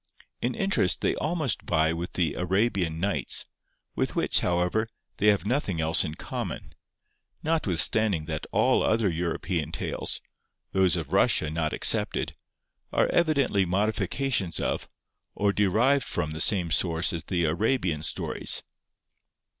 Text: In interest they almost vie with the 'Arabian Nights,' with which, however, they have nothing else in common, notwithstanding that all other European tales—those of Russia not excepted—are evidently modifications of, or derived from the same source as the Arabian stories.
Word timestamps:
In 0.41 0.55
interest 0.55 1.01
they 1.01 1.13
almost 1.13 1.61
vie 1.61 1.93
with 1.93 2.13
the 2.13 2.33
'Arabian 2.33 2.99
Nights,' 2.99 3.45
with 3.95 4.15
which, 4.15 4.39
however, 4.39 4.87
they 5.17 5.27
have 5.27 5.45
nothing 5.45 5.79
else 5.79 6.03
in 6.03 6.15
common, 6.15 6.73
notwithstanding 7.43 8.25
that 8.25 8.47
all 8.51 8.81
other 8.81 9.09
European 9.09 9.71
tales—those 9.71 10.95
of 10.95 11.13
Russia 11.13 11.51
not 11.51 11.71
excepted—are 11.71 13.07
evidently 13.09 13.63
modifications 13.63 14.59
of, 14.59 14.87
or 15.35 15.53
derived 15.53 16.07
from 16.07 16.31
the 16.31 16.41
same 16.41 16.71
source 16.71 17.13
as 17.13 17.25
the 17.25 17.45
Arabian 17.45 18.01
stories. 18.01 18.63